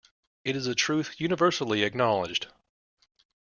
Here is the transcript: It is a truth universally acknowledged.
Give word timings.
It 0.43 0.55
is 0.55 0.65
a 0.65 0.73
truth 0.73 1.21
universally 1.21 1.83
acknowledged. 1.83 2.47